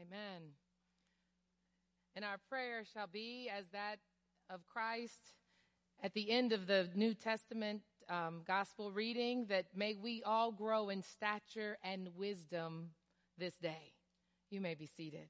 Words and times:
Amen. 0.00 0.42
And 2.16 2.24
our 2.24 2.38
prayer 2.48 2.84
shall 2.94 3.06
be 3.06 3.50
as 3.54 3.66
that 3.72 3.96
of 4.48 4.66
Christ 4.66 5.34
at 6.02 6.14
the 6.14 6.30
end 6.30 6.52
of 6.52 6.66
the 6.66 6.88
New 6.94 7.12
Testament 7.12 7.82
um, 8.08 8.40
gospel 8.46 8.90
reading 8.90 9.46
that 9.50 9.66
may 9.74 9.94
we 9.94 10.22
all 10.24 10.52
grow 10.52 10.88
in 10.88 11.02
stature 11.02 11.76
and 11.84 12.08
wisdom 12.16 12.90
this 13.36 13.58
day. 13.58 13.92
You 14.48 14.62
may 14.62 14.74
be 14.74 14.86
seated. 14.86 15.28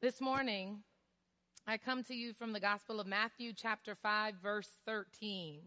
This 0.00 0.20
morning, 0.20 0.82
I 1.66 1.76
come 1.76 2.02
to 2.04 2.14
you 2.14 2.32
from 2.32 2.52
the 2.52 2.60
Gospel 2.60 2.98
of 2.98 3.06
Matthew, 3.06 3.52
chapter 3.52 3.94
5, 3.94 4.34
verse 4.42 4.70
13. 4.86 5.60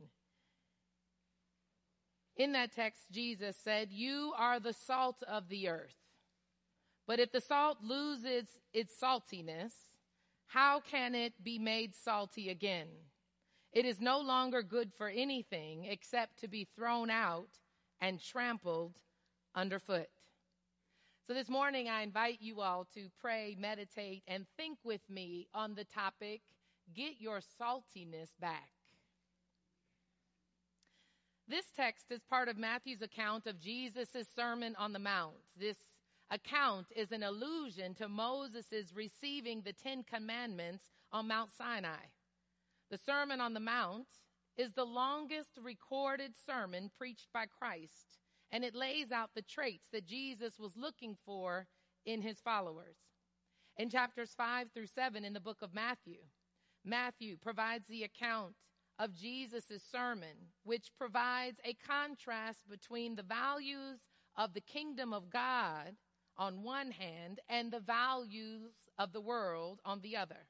In 2.36 2.54
that 2.54 2.72
text, 2.72 3.12
Jesus 3.12 3.56
said, 3.62 3.90
You 3.92 4.34
are 4.38 4.60
the 4.60 4.74
salt 4.74 5.24
of 5.28 5.50
the 5.50 5.68
earth. 5.68 5.96
But 7.08 7.20
if 7.20 7.32
the 7.32 7.42
salt 7.42 7.80
loses 7.84 8.48
its 8.74 8.94
saltiness, 9.00 9.74
how 10.48 10.80
can 10.80 11.16
it 11.16 11.44
be 11.44 11.60
made 11.60 11.96
salty 11.96 12.50
again? 12.50 12.88
It 13.74 13.86
is 13.86 14.02
no 14.02 14.20
longer 14.20 14.62
good 14.62 14.92
for 14.98 15.08
anything 15.08 15.86
except 15.86 16.40
to 16.42 16.48
be 16.48 16.68
thrown 16.76 17.10
out 17.10 17.60
and 18.02 18.22
trampled 18.22 19.00
underfoot. 19.56 20.10
So 21.28 21.34
this 21.34 21.50
morning 21.50 21.88
I 21.88 22.02
invite 22.02 22.42
you 22.42 22.60
all 22.60 22.86
to 22.94 23.08
pray, 23.22 23.56
meditate, 23.58 24.24
and 24.28 24.46
think 24.58 24.80
with 24.84 25.10
me 25.10 25.48
on 25.54 25.76
the 25.76 25.86
topic, 25.86 26.42
get 26.94 27.14
your 27.20 27.40
saltiness 27.40 28.32
back. 28.40 28.70
This 31.52 31.66
text 31.76 32.06
is 32.12 32.24
part 32.24 32.48
of 32.48 32.58
Matthew's 32.58 33.02
account 33.02 33.46
of 33.46 33.60
Jesus' 33.60 34.26
Sermon 34.34 34.74
on 34.80 34.94
the 34.94 35.00
Mount. 35.00 35.36
This 35.60 35.76
account 36.30 36.88
is 36.96 37.12
an 37.12 37.24
allusion 37.24 37.94
to 37.96 38.08
Moses' 38.08 38.94
receiving 38.96 39.62
the 39.62 39.74
Ten 39.74 40.04
Commandments 40.04 40.86
on 41.12 41.28
Mount 41.28 41.50
Sinai. 41.52 42.06
The 42.90 42.98
Sermon 42.98 43.42
on 43.42 43.54
the 43.54 43.60
Mount 43.60 44.08
is 44.56 44.72
the 44.72 44.86
longest 44.86 45.60
recorded 45.62 46.36
sermon 46.38 46.90
preached 46.98 47.28
by 47.34 47.48
Christ, 47.48 48.18
and 48.50 48.64
it 48.64 48.74
lays 48.74 49.12
out 49.12 49.32
the 49.36 49.42
traits 49.42 49.88
that 49.92 50.06
Jesus 50.06 50.58
was 50.58 50.78
looking 50.78 51.18
for 51.26 51.68
in 52.06 52.22
his 52.22 52.40
followers. 52.40 52.96
In 53.76 53.90
chapters 53.90 54.34
5 54.38 54.70
through 54.74 54.88
7 54.88 55.26
in 55.26 55.34
the 55.34 55.42
book 55.42 55.62
of 55.62 55.74
Matthew, 55.74 56.20
Matthew 56.86 57.36
provides 57.36 57.90
the 57.90 58.04
account 58.04 58.56
of 59.00 59.16
Jesus' 59.16 59.84
sermon, 59.92 60.50
which 60.64 60.92
provides 60.98 61.60
a 61.66 61.74
contrast 61.74 62.70
between 62.70 63.16
the 63.16 63.24
values 63.24 64.00
of 64.36 64.54
the 64.54 64.62
kingdom 64.62 65.14
of 65.14 65.30
God 65.30 65.96
on 66.38 66.64
one 66.64 66.92
hand 66.92 67.40
and 67.50 67.72
the 67.72 67.80
values 67.80 68.72
of 68.98 69.12
the 69.12 69.22
world 69.22 69.80
on 69.86 70.02
the 70.02 70.16
other. 70.16 70.48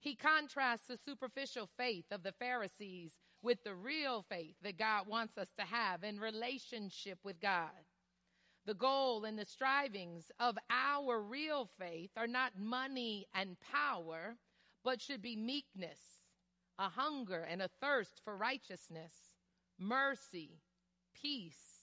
He 0.00 0.14
contrasts 0.14 0.84
the 0.86 0.96
superficial 0.96 1.68
faith 1.76 2.06
of 2.10 2.22
the 2.22 2.32
Pharisees 2.32 3.18
with 3.42 3.62
the 3.64 3.74
real 3.74 4.24
faith 4.28 4.56
that 4.62 4.78
God 4.78 5.06
wants 5.06 5.38
us 5.38 5.48
to 5.58 5.64
have 5.64 6.04
in 6.04 6.20
relationship 6.20 7.18
with 7.24 7.40
God. 7.40 7.70
The 8.66 8.74
goal 8.74 9.24
and 9.24 9.38
the 9.38 9.44
strivings 9.44 10.30
of 10.38 10.58
our 10.70 11.20
real 11.20 11.70
faith 11.78 12.10
are 12.16 12.26
not 12.26 12.58
money 12.58 13.26
and 13.34 13.56
power, 13.60 14.36
but 14.84 15.00
should 15.00 15.22
be 15.22 15.36
meekness, 15.36 16.17
a 16.78 16.88
hunger 16.88 17.42
and 17.42 17.60
a 17.60 17.70
thirst 17.80 18.20
for 18.24 18.36
righteousness, 18.36 19.12
mercy, 19.78 20.60
peace, 21.20 21.82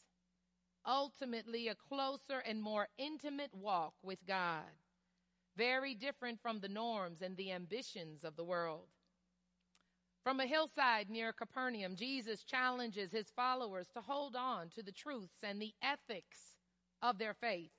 ultimately 0.87 1.67
a 1.67 1.75
closer 1.75 2.39
and 2.39 2.61
more 2.61 2.87
intimate 2.97 3.53
walk 3.53 3.93
with 4.03 4.19
God. 4.27 4.63
Very 5.57 5.93
different 5.93 6.39
from 6.41 6.59
the 6.59 6.69
norms 6.69 7.21
and 7.21 7.35
the 7.35 7.51
ambitions 7.51 8.23
of 8.23 8.35
the 8.35 8.43
world. 8.43 8.87
From 10.23 10.39
a 10.39 10.47
hillside 10.47 11.09
near 11.09 11.31
Capernaum, 11.31 11.95
Jesus 11.95 12.43
challenges 12.43 13.11
his 13.11 13.31
followers 13.35 13.87
to 13.93 14.01
hold 14.01 14.35
on 14.35 14.69
to 14.69 14.81
the 14.81 14.91
truths 14.91 15.43
and 15.43 15.61
the 15.61 15.73
ethics 15.81 16.57
of 17.01 17.19
their 17.19 17.33
faith. 17.33 17.71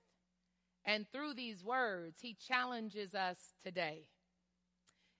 And 0.84 1.06
through 1.10 1.34
these 1.34 1.64
words, 1.64 2.20
he 2.20 2.34
challenges 2.34 3.14
us 3.14 3.38
today. 3.64 4.06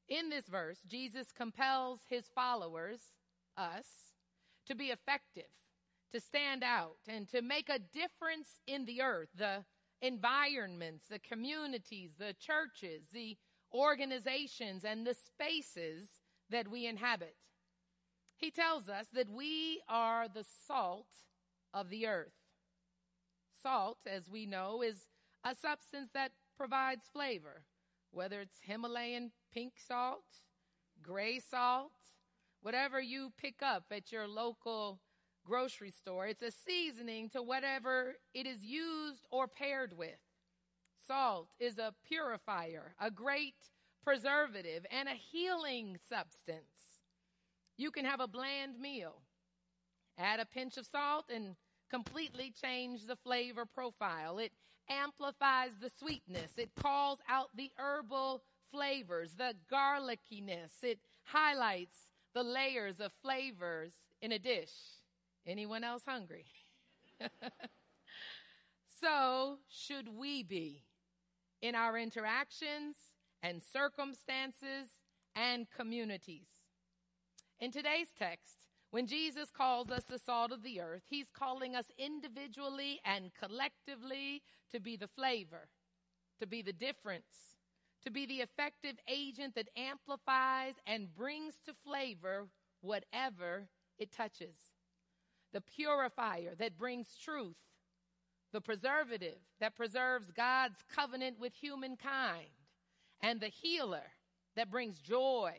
In 0.08 0.28
this 0.30 0.46
verse, 0.46 0.78
Jesus 0.86 1.32
compels 1.32 2.00
his 2.08 2.26
followers, 2.34 3.00
us, 3.56 3.86
to 4.66 4.74
be 4.74 4.86
effective, 4.86 5.50
to 6.12 6.20
stand 6.20 6.62
out, 6.62 6.98
and 7.08 7.28
to 7.28 7.42
make 7.42 7.68
a 7.68 7.78
difference 7.78 8.60
in 8.66 8.84
the 8.84 9.02
earth, 9.02 9.28
the 9.36 9.64
environments, 10.00 11.06
the 11.08 11.18
communities, 11.18 12.12
the 12.18 12.34
churches, 12.38 13.08
the 13.12 13.36
organizations, 13.74 14.84
and 14.84 15.06
the 15.06 15.14
spaces 15.14 16.08
that 16.50 16.68
we 16.68 16.86
inhabit. 16.86 17.36
He 18.36 18.50
tells 18.50 18.88
us 18.88 19.06
that 19.12 19.30
we 19.30 19.80
are 19.88 20.28
the 20.28 20.44
salt 20.66 21.08
of 21.74 21.90
the 21.90 22.06
earth. 22.06 22.34
Salt, 23.60 23.98
as 24.06 24.28
we 24.30 24.46
know, 24.46 24.82
is 24.82 25.06
a 25.42 25.54
substance 25.54 26.10
that 26.12 26.32
provides 26.56 27.06
flavor, 27.12 27.62
whether 28.16 28.40
it's 28.40 28.56
Himalayan 28.62 29.30
pink 29.52 29.74
salt, 29.76 30.24
gray 31.02 31.38
salt, 31.38 31.92
whatever 32.62 32.98
you 32.98 33.30
pick 33.36 33.56
up 33.62 33.84
at 33.90 34.10
your 34.10 34.26
local 34.26 35.00
grocery 35.44 35.90
store. 35.90 36.26
It's 36.26 36.42
a 36.42 36.50
seasoning 36.50 37.28
to 37.30 37.42
whatever 37.42 38.14
it 38.32 38.46
is 38.46 38.64
used 38.64 39.26
or 39.30 39.46
paired 39.46 39.96
with. 39.96 40.18
Salt 41.06 41.48
is 41.60 41.76
a 41.76 41.94
purifier, 42.08 42.94
a 42.98 43.10
great 43.10 43.54
preservative, 44.02 44.86
and 44.90 45.08
a 45.08 45.14
healing 45.30 45.98
substance. 46.08 47.02
You 47.76 47.90
can 47.90 48.06
have 48.06 48.20
a 48.20 48.26
bland 48.26 48.80
meal, 48.80 49.20
add 50.18 50.40
a 50.40 50.46
pinch 50.46 50.78
of 50.78 50.86
salt, 50.86 51.26
and 51.28 51.54
completely 51.90 52.50
change 52.60 53.04
the 53.06 53.16
flavor 53.16 53.66
profile. 53.66 54.38
It 54.38 54.52
amplifies 54.88 55.72
the 55.80 55.90
sweetness. 55.90 56.52
It 56.56 56.70
calls 56.74 57.18
out 57.28 57.50
the 57.54 57.70
herbal 57.76 58.42
flavors, 58.70 59.32
the 59.36 59.54
garlickiness. 59.72 60.82
It 60.82 60.98
highlights 61.24 61.96
the 62.34 62.42
layers 62.42 63.00
of 63.00 63.12
flavors 63.22 63.92
in 64.20 64.32
a 64.32 64.38
dish. 64.38 64.72
Anyone 65.46 65.84
else 65.84 66.02
hungry? 66.06 66.46
so 69.00 69.58
should 69.68 70.08
we 70.08 70.42
be 70.42 70.84
in 71.62 71.74
our 71.74 71.96
interactions 71.96 72.96
and 73.42 73.62
circumstances 73.62 74.88
and 75.34 75.66
communities. 75.70 76.48
In 77.60 77.70
today's 77.70 78.08
text, 78.18 78.65
when 78.90 79.06
Jesus 79.06 79.50
calls 79.50 79.90
us 79.90 80.04
the 80.04 80.18
salt 80.18 80.52
of 80.52 80.62
the 80.62 80.80
earth, 80.80 81.02
he's 81.08 81.30
calling 81.30 81.74
us 81.74 81.86
individually 81.98 83.00
and 83.04 83.30
collectively 83.38 84.42
to 84.70 84.80
be 84.80 84.96
the 84.96 85.08
flavor, 85.08 85.68
to 86.40 86.46
be 86.46 86.62
the 86.62 86.72
difference, 86.72 87.56
to 88.04 88.10
be 88.10 88.26
the 88.26 88.40
effective 88.40 88.96
agent 89.08 89.54
that 89.54 89.68
amplifies 89.76 90.74
and 90.86 91.14
brings 91.14 91.54
to 91.66 91.74
flavor 91.84 92.46
whatever 92.80 93.68
it 93.98 94.12
touches. 94.12 94.56
The 95.52 95.60
purifier 95.60 96.54
that 96.58 96.78
brings 96.78 97.16
truth. 97.16 97.56
The 98.52 98.60
preservative 98.60 99.38
that 99.60 99.76
preserves 99.76 100.30
God's 100.30 100.84
covenant 100.94 101.38
with 101.40 101.54
humankind. 101.54 102.48
And 103.20 103.40
the 103.40 103.48
healer 103.48 104.12
that 104.54 104.70
brings 104.70 105.00
joy, 105.00 105.52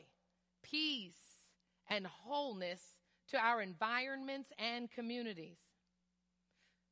peace, 0.64 1.42
and 1.90 2.08
wholeness 2.08 2.97
to 3.30 3.38
our 3.38 3.62
environments 3.62 4.50
and 4.58 4.90
communities. 4.92 5.58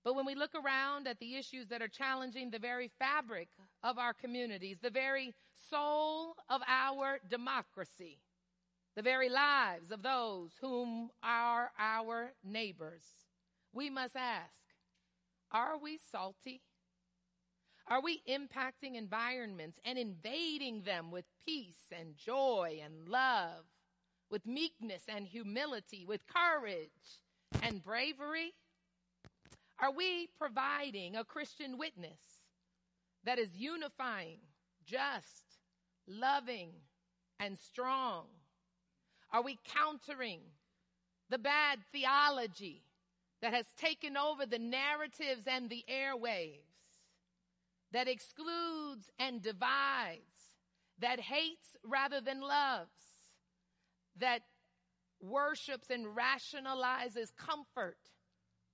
But 0.03 0.15
when 0.15 0.25
we 0.25 0.35
look 0.35 0.51
around 0.53 1.07
at 1.07 1.19
the 1.19 1.35
issues 1.35 1.67
that 1.69 1.81
are 1.81 1.87
challenging 1.87 2.51
the 2.51 2.59
very 2.59 2.91
fabric 2.99 3.49
of 3.83 3.97
our 3.97 4.13
communities, 4.13 4.77
the 4.79 4.91
very 4.91 5.33
soul 5.69 6.35
of 6.47 6.61
our 6.67 7.19
democracy, 7.27 8.19
the 8.95 9.01
very 9.01 9.29
lives 9.29 9.91
of 9.91 10.03
those 10.03 10.51
whom 10.61 11.09
are 11.23 11.71
our 11.79 12.33
neighbors, 12.43 13.03
we 13.73 13.89
must 13.89 14.15
ask, 14.15 14.51
are 15.51 15.77
we 15.77 15.99
salty? 16.11 16.61
Are 17.87 18.01
we 18.01 18.21
impacting 18.29 18.95
environments 18.95 19.79
and 19.83 19.97
invading 19.97 20.81
them 20.83 21.11
with 21.11 21.25
peace 21.45 21.91
and 21.91 22.15
joy 22.15 22.79
and 22.83 23.07
love, 23.07 23.65
with 24.29 24.45
meekness 24.45 25.03
and 25.07 25.27
humility, 25.27 26.05
with 26.07 26.21
courage 26.27 27.21
and 27.61 27.83
bravery? 27.83 28.53
Are 29.79 29.91
we 29.91 30.29
providing 30.37 31.15
a 31.15 31.23
Christian 31.23 31.77
witness 31.77 32.19
that 33.23 33.39
is 33.39 33.55
unifying, 33.55 34.39
just, 34.85 35.59
loving, 36.07 36.69
and 37.39 37.57
strong? 37.57 38.25
Are 39.31 39.41
we 39.41 39.59
countering 39.65 40.39
the 41.29 41.37
bad 41.37 41.79
theology 41.91 42.83
that 43.41 43.53
has 43.53 43.65
taken 43.77 44.17
over 44.17 44.45
the 44.45 44.59
narratives 44.59 45.43
and 45.45 45.69
the 45.69 45.83
airwaves, 45.91 46.61
that 47.91 48.07
excludes 48.07 49.11
and 49.19 49.41
divides, 49.41 50.51
that 50.99 51.19
hates 51.19 51.75
rather 51.83 52.21
than 52.21 52.41
loves, 52.41 53.04
that 54.19 54.41
worships 55.21 55.89
and 55.89 56.07
rationalizes 56.15 57.31
comfort 57.37 57.97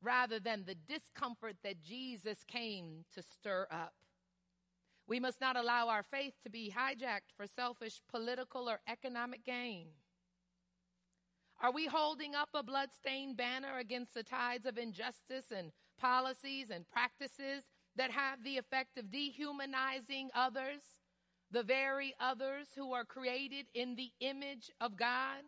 rather 0.01 0.39
than 0.39 0.65
the 0.65 0.75
discomfort 0.75 1.55
that 1.63 1.83
Jesus 1.83 2.43
came 2.47 3.05
to 3.13 3.21
stir 3.21 3.67
up. 3.71 3.93
We 5.07 5.19
must 5.19 5.41
not 5.41 5.55
allow 5.55 5.89
our 5.89 6.03
faith 6.03 6.33
to 6.43 6.49
be 6.49 6.73
hijacked 6.75 7.35
for 7.35 7.45
selfish 7.45 8.01
political 8.09 8.69
or 8.69 8.79
economic 8.87 9.45
gain. 9.45 9.87
Are 11.61 11.71
we 11.71 11.85
holding 11.85 12.33
up 12.33 12.49
a 12.55 12.63
bloodstained 12.63 13.37
banner 13.37 13.77
against 13.77 14.15
the 14.15 14.23
tides 14.23 14.65
of 14.65 14.77
injustice 14.77 15.51
and 15.55 15.71
policies 15.99 16.71
and 16.71 16.89
practices 16.89 17.63
that 17.95 18.09
have 18.09 18.43
the 18.43 18.57
effect 18.57 18.97
of 18.97 19.11
dehumanizing 19.11 20.29
others, 20.33 20.81
the 21.51 21.63
very 21.63 22.13
others 22.19 22.67
who 22.75 22.93
are 22.93 23.05
created 23.05 23.67
in 23.73 23.95
the 23.95 24.11
image 24.19 24.71
of 24.79 24.97
God? 24.97 25.41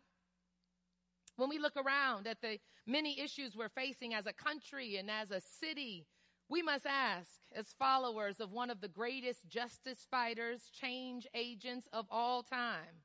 When 1.36 1.50
we 1.50 1.60
look 1.60 1.78
around 1.78 2.28
at 2.28 2.42
the 2.42 2.60
many 2.86 3.20
issues 3.20 3.56
we're 3.56 3.70
facing 3.70 4.14
as 4.14 4.28
a 4.28 4.34
country 4.34 4.98
and 4.98 5.10
as 5.10 5.32
a 5.32 5.42
city, 5.42 6.06
we 6.50 6.62
must 6.62 6.86
ask, 6.86 7.42
as 7.56 7.74
followers 7.80 8.40
of 8.40 8.52
one 8.52 8.70
of 8.70 8.82
the 8.82 8.88
greatest 8.88 9.48
justice 9.48 10.06
fighters, 10.12 10.70
change 10.72 11.26
agents 11.34 11.88
of 11.92 12.06
all 12.12 12.44
time, 12.44 13.02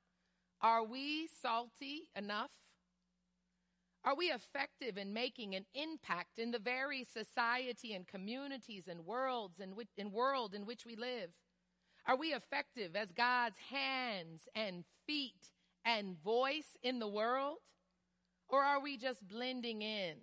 are 0.61 0.85
we 0.85 1.29
salty 1.41 2.11
enough? 2.17 2.51
Are 4.05 4.17
we 4.17 4.27
effective 4.27 4.99
in 4.99 5.13
making 5.13 5.55
an 5.55 5.67
impact 5.75 6.39
in 6.39 6.51
the 6.51 6.59
very 6.59 7.05
society 7.05 7.95
and 7.95 8.07
communities 8.07 8.89
and 8.89 9.07
worlds 9.07 9.61
in, 9.61 9.77
which, 9.77 9.89
in 9.97 10.11
world 10.13 10.55
in 10.55 10.67
which 10.67 10.85
we 10.85 10.97
live? 10.97 11.31
Are 12.09 12.17
we 12.17 12.29
effective 12.29 12.97
as 12.97 13.13
God's 13.13 13.59
hands 13.71 14.49
and 14.55 14.83
feet 15.07 15.53
and 15.85 16.17
voice 16.25 16.79
in 16.83 16.99
the 16.99 17.09
world? 17.09 17.59
Or 18.49 18.65
are 18.65 18.81
we 18.81 18.97
just 18.97 19.29
blending 19.29 19.83
in? 19.83 20.17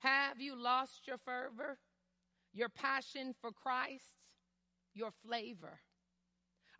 Have 0.00 0.42
you 0.42 0.54
lost 0.54 1.06
your 1.06 1.16
fervor, 1.16 1.78
your 2.52 2.68
passion 2.68 3.34
for 3.40 3.50
Christ, 3.50 4.04
your 4.92 5.10
flavor? 5.26 5.80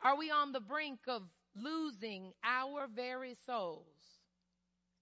Are 0.04 0.18
we 0.18 0.30
on 0.30 0.52
the 0.52 0.60
brink 0.60 0.98
of 1.08 1.22
losing 1.56 2.32
our 2.44 2.86
very 2.94 3.34
souls 3.46 4.20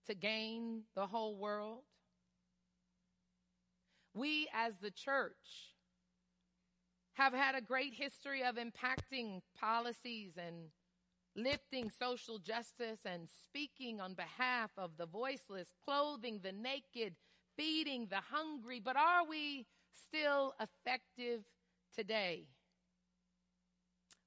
to 0.06 0.14
gain 0.14 0.82
the 0.94 1.08
whole 1.08 1.36
world? 1.36 1.82
We 4.14 4.48
as 4.54 4.74
the 4.80 4.92
church 4.92 5.74
have 7.14 7.32
had 7.32 7.54
a 7.54 7.60
great 7.60 7.94
history 7.94 8.42
of 8.42 8.56
impacting 8.56 9.40
policies 9.58 10.32
and 10.36 10.70
lifting 11.36 11.90
social 11.90 12.38
justice 12.38 13.00
and 13.04 13.28
speaking 13.44 14.00
on 14.00 14.14
behalf 14.14 14.70
of 14.76 14.96
the 14.96 15.06
voiceless, 15.06 15.68
clothing 15.84 16.40
the 16.42 16.52
naked, 16.52 17.14
feeding 17.56 18.06
the 18.06 18.20
hungry. 18.30 18.80
But 18.80 18.96
are 18.96 19.26
we 19.28 19.66
still 20.06 20.54
effective 20.60 21.42
today? 21.94 22.46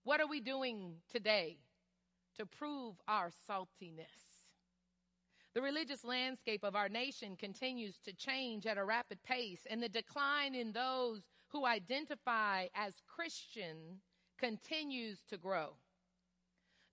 What 0.04 0.20
are 0.20 0.28
we 0.28 0.42
doing 0.42 0.96
today 1.12 1.58
to 2.38 2.46
prove 2.46 2.96
our 3.08 3.32
saltiness? 3.50 4.44
The 5.54 5.62
religious 5.62 6.04
landscape 6.04 6.64
of 6.64 6.76
our 6.76 6.90
nation 6.90 7.36
continues 7.36 8.00
to 8.06 8.14
change 8.14 8.66
at 8.66 8.78
a 8.78 8.84
rapid 8.84 9.22
pace, 9.24 9.68
and 9.70 9.84
the 9.84 9.90
decline 9.90 10.56
in 10.56 10.72
those 10.72 11.22
who 11.54 11.66
identify 11.66 12.68
as 12.76 12.96
Christian 13.08 14.02
continues 14.40 15.20
to 15.30 15.38
grow. 15.38 15.76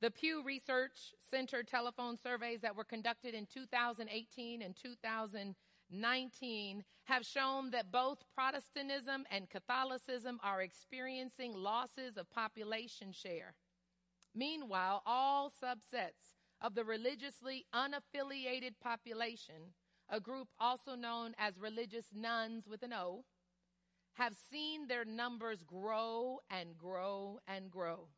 The 0.03 0.11
Pew 0.11 0.43
Research 0.45 1.15
Center 1.31 1.63
telephone 1.63 2.17
surveys 2.17 2.61
that 2.61 2.77
were 2.77 2.85
conducted 2.85 3.35
in 3.35 3.47
2018 3.47 4.63
and 4.63 4.77
2019 4.77 6.85
have 7.05 7.27
shown 7.27 7.71
that 7.71 7.91
both 7.91 8.19
Protestantism 8.35 9.25
and 9.31 9.51
Catholicism 9.51 10.39
are 10.43 10.63
experiencing 10.63 11.55
losses 11.55 12.17
of 12.17 12.31
population 12.31 13.13
share. 13.13 13.55
Meanwhile, 14.35 15.03
all 15.07 15.51
subsets 15.51 16.37
of 16.61 16.75
the 16.75 16.85
religiously 16.85 17.67
unaffiliated 17.75 18.75
population, 18.83 19.73
a 20.09 20.21
group 20.21 20.49
also 20.59 20.95
known 20.95 21.35
as 21.39 21.59
religious 21.59 22.07
nones 22.15 22.69
with 22.69 22.83
an 22.83 22.93
O, 22.93 23.25
have 24.15 24.35
seen 24.51 24.87
their 24.87 25.05
numbers 25.05 25.63
grow 25.63 26.41
and 26.51 26.77
grow 26.77 27.39
and 27.47 27.71
grow. 27.71 28.09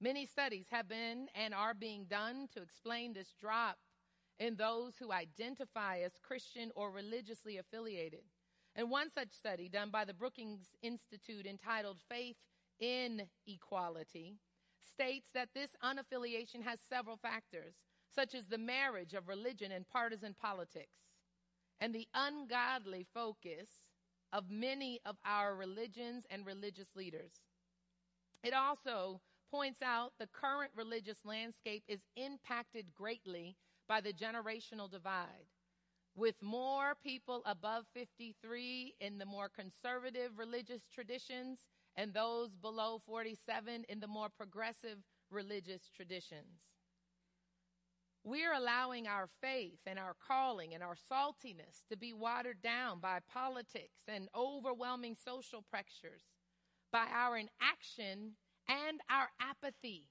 Many 0.00 0.24
studies 0.24 0.66
have 0.70 0.88
been 0.88 1.28
and 1.34 1.52
are 1.52 1.74
being 1.74 2.04
done 2.04 2.48
to 2.54 2.62
explain 2.62 3.12
this 3.12 3.34
drop 3.38 3.76
in 4.38 4.56
those 4.56 4.94
who 4.98 5.12
identify 5.12 5.98
as 5.98 6.12
Christian 6.22 6.70
or 6.74 6.90
religiously 6.90 7.58
affiliated. 7.58 8.22
And 8.74 8.90
one 8.90 9.10
such 9.10 9.32
study 9.32 9.68
done 9.68 9.90
by 9.90 10.04
the 10.04 10.14
Brookings 10.14 10.74
Institute 10.82 11.44
entitled 11.44 11.98
Faith 12.08 12.36
in 12.78 13.22
Equality 13.46 14.38
states 14.92 15.28
that 15.34 15.50
this 15.54 15.70
unaffiliation 15.84 16.62
has 16.62 16.78
several 16.88 17.16
factors, 17.16 17.74
such 18.14 18.34
as 18.34 18.46
the 18.46 18.58
marriage 18.58 19.12
of 19.12 19.28
religion 19.28 19.72
and 19.72 19.86
partisan 19.86 20.34
politics, 20.40 20.96
and 21.80 21.94
the 21.94 22.08
ungodly 22.14 23.06
focus 23.12 23.68
of 24.32 24.50
many 24.50 25.00
of 25.04 25.16
our 25.24 25.54
religions 25.54 26.24
and 26.30 26.46
religious 26.46 26.94
leaders. 26.96 27.32
It 28.42 28.54
also 28.54 29.20
points 29.50 29.82
out 29.82 30.12
the 30.18 30.28
current 30.28 30.70
religious 30.76 31.18
landscape 31.24 31.82
is 31.88 32.00
impacted 32.16 32.86
greatly 32.94 33.56
by 33.88 34.00
the 34.00 34.12
generational 34.12 34.90
divide. 34.90 35.48
With 36.16 36.36
more 36.42 36.94
people 37.02 37.42
above 37.44 37.84
53 37.94 38.94
in 39.00 39.18
the 39.18 39.26
more 39.26 39.48
conservative 39.48 40.38
religious 40.38 40.82
traditions 40.92 41.58
and 41.96 42.12
those 42.12 42.50
below 42.54 43.00
47 43.06 43.84
in 43.88 44.00
the 44.00 44.06
more 44.06 44.28
progressive 44.28 44.98
religious 45.30 45.90
traditions. 45.94 46.69
We're 48.22 48.52
allowing 48.52 49.06
our 49.06 49.28
faith 49.40 49.80
and 49.86 49.98
our 49.98 50.14
calling 50.26 50.74
and 50.74 50.82
our 50.82 50.96
saltiness 51.10 51.82
to 51.88 51.96
be 51.96 52.12
watered 52.12 52.60
down 52.62 53.00
by 53.00 53.20
politics 53.32 54.02
and 54.06 54.28
overwhelming 54.36 55.16
social 55.16 55.64
pressures, 55.70 56.22
by 56.92 57.06
our 57.12 57.38
inaction 57.38 58.32
and 58.68 59.00
our 59.10 59.28
apathy. 59.40 60.04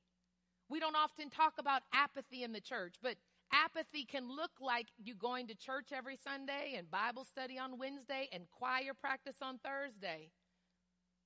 We 0.70 0.80
don't 0.80 0.96
often 0.96 1.30
talk 1.30 1.54
about 1.60 1.84
apathy 1.94 2.44
in 2.44 2.52
the 2.52 2.62
church, 2.62 2.96
but 3.02 3.16
apathy 3.54 4.06
can 4.06 4.28
look 4.28 4.52
like 4.60 4.88
you 4.98 5.14
going 5.14 5.48
to 5.48 5.56
church 5.56 5.90
every 5.94 6.18
Sunday 6.18 6.76
and 6.78 6.90
Bible 6.90 7.26
study 7.26 7.60
on 7.60 7.78
Wednesday 7.78 8.28
and 8.32 8.50
choir 8.50 8.94
practice 9.00 9.38
on 9.42 9.60
Thursday. 9.60 10.32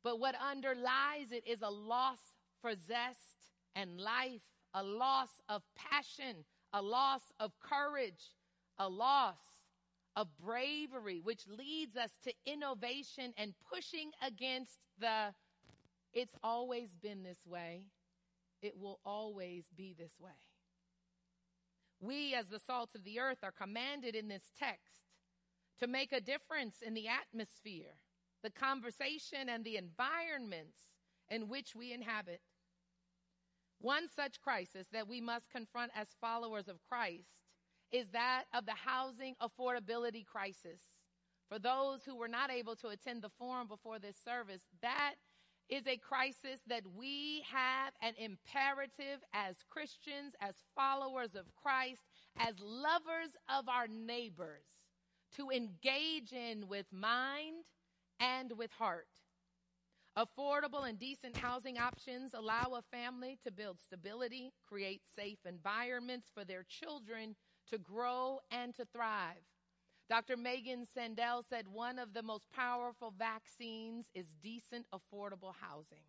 But 0.04 0.20
what 0.20 0.36
underlies 0.36 1.32
it 1.32 1.48
is 1.48 1.62
a 1.62 1.70
loss 1.70 2.20
for 2.62 2.72
zest 2.72 3.54
and 3.74 4.02
life, 4.02 4.42
a 4.74 4.84
loss 4.84 5.30
of 5.48 5.62
passion, 5.76 6.44
a 6.74 6.82
loss 6.82 7.22
of 7.40 7.52
courage, 7.60 8.36
a 8.78 8.90
loss 8.90 9.38
of 10.16 10.28
bravery, 10.44 11.20
which 11.24 11.48
leads 11.48 11.96
us 11.96 12.12
to 12.24 12.34
innovation 12.46 13.34
and 13.38 13.54
pushing 13.72 14.12
against 14.22 14.80
the 15.00 15.34
it's 16.14 16.36
always 16.44 16.96
been 16.96 17.24
this 17.24 17.46
way. 17.46 17.88
It 18.62 18.78
will 18.78 19.00
always 19.04 19.66
be 19.76 19.96
this 19.98 20.14
way. 20.20 20.30
We, 22.00 22.34
as 22.36 22.48
the 22.48 22.60
salt 22.60 22.92
of 22.96 23.04
the 23.04 23.20
earth, 23.20 23.40
are 23.44 23.52
commanded 23.52 24.16
in 24.16 24.28
this 24.28 24.52
text 24.58 25.02
to 25.80 25.88
make 25.88 26.14
a 26.14 26.22
difference 26.22 26.76
in 26.86 26.94
the 26.94 27.08
atmosphere, 27.08 27.96
the 28.44 28.52
conversation, 28.52 29.50
and 29.50 29.64
the 29.64 29.78
environments 29.78 30.78
in 31.30 31.48
which 31.48 31.76
we 31.76 31.92
inhabit. 31.94 32.42
One 33.84 34.08
such 34.16 34.40
crisis 34.40 34.88
that 34.94 35.10
we 35.10 35.20
must 35.20 35.52
confront 35.52 35.92
as 35.94 36.08
followers 36.22 36.70
of 36.70 36.78
Christ 36.88 37.28
is 37.92 38.08
that 38.14 38.46
of 38.54 38.66
the 38.66 38.72
housing 38.72 39.36
affordability 39.42 40.26
crisis. 40.26 40.80
For 41.50 41.60
those 41.60 42.06
who 42.06 42.16
were 42.16 42.30
not 42.30 42.50
able 42.50 42.78
to 42.78 42.88
attend 42.88 43.22
the 43.22 43.30
forum 43.38 43.68
before 43.68 44.00
this 44.00 44.16
service, 44.24 44.62
that 44.82 45.16
is 45.68 45.86
a 45.86 45.98
crisis 45.98 46.62
that 46.68 46.84
we 46.96 47.44
have 47.52 47.92
an 48.02 48.14
imperative 48.18 49.20
as 49.34 49.58
Christians, 49.70 50.34
as 50.40 50.56
followers 50.74 51.36
of 51.36 51.54
Christ, 51.62 52.04
as 52.38 52.56
lovers 52.62 53.36
of 53.50 53.68
our 53.68 53.88
neighbors 53.90 54.64
to 55.36 55.50
engage 55.50 56.32
in 56.32 56.70
with 56.70 56.86
mind 56.94 57.66
and 58.22 58.54
with 58.58 58.72
heart. 58.72 59.08
Affordable 60.16 60.88
and 60.88 61.00
decent 61.00 61.36
housing 61.36 61.80
options 61.80 62.36
allow 62.36 62.76
a 62.76 62.96
family 62.96 63.40
to 63.44 63.52
build 63.52 63.80
stability, 63.82 64.54
create 64.68 65.02
safe 65.16 65.40
environments 65.44 66.28
for 66.32 66.46
their 66.46 66.64
children 66.64 67.36
to 67.72 67.80
grow 67.80 68.40
and 68.52 68.76
to 68.76 68.86
thrive. 68.86 69.42
Dr. 70.10 70.38
Megan 70.38 70.86
Sandel 70.86 71.44
said 71.50 71.68
one 71.68 71.98
of 71.98 72.14
the 72.14 72.22
most 72.22 72.46
powerful 72.52 73.12
vaccines 73.18 74.06
is 74.14 74.28
decent, 74.44 74.86
affordable 74.94 75.54
housing. 75.60 76.04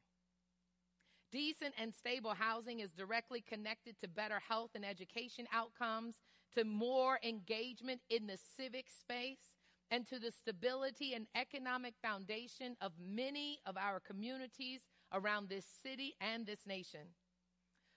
Decent 1.33 1.75
and 1.81 1.95
stable 1.95 2.35
housing 2.35 2.81
is 2.81 2.93
directly 2.93 3.41
connected 3.41 3.99
to 4.01 4.09
better 4.09 4.41
health 4.47 4.73
and 4.75 4.85
education 4.85 5.47
outcomes, 5.53 6.17
to 6.55 6.65
more 6.65 7.19
engagement 7.25 8.03
in 8.11 8.27
the 8.27 8.39
civic 8.57 8.91
space, 8.91 9.54
and 9.95 10.09
to 10.09 10.19
the 10.19 10.33
stability 10.33 11.15
and 11.15 11.29
economic 11.37 11.95
foundation 12.03 12.77
of 12.81 12.91
many 13.01 13.61
of 13.65 13.77
our 13.77 14.01
communities 14.01 14.81
around 15.13 15.49
this 15.49 15.65
city 15.85 16.17
and 16.21 16.45
this 16.45 16.67
nation. 16.67 17.03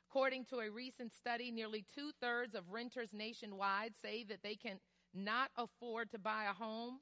According 0.07 0.45
to 0.45 0.59
a 0.59 0.69
recent 0.69 1.11
study, 1.11 1.49
nearly 1.49 1.83
two 1.95 2.11
thirds 2.21 2.53
of 2.53 2.69
renters 2.69 3.13
nationwide 3.13 3.93
say 3.99 4.23
that 4.25 4.43
they 4.43 4.53
can 4.53 4.77
not 5.15 5.49
afford 5.57 6.11
to 6.11 6.19
buy 6.19 6.43
a 6.47 6.53
home 6.53 6.99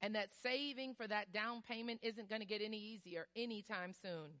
and 0.00 0.12
that 0.16 0.26
saving 0.42 0.94
for 0.94 1.06
that 1.06 1.32
down 1.32 1.62
payment 1.62 2.00
isn't 2.02 2.28
going 2.28 2.40
to 2.40 2.46
get 2.46 2.62
any 2.62 2.78
easier 2.78 3.28
anytime 3.36 3.92
soon. 3.92 4.32